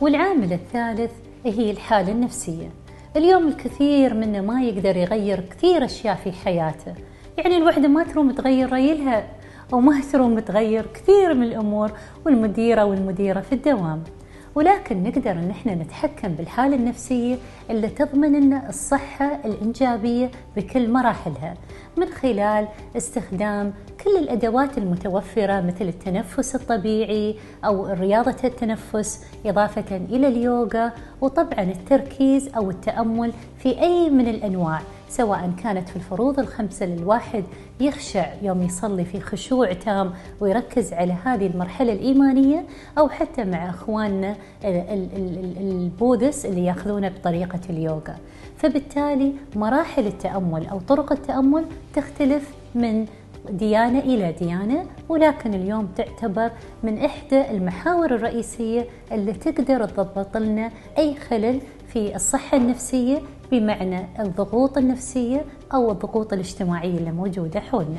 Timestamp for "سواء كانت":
35.08-35.88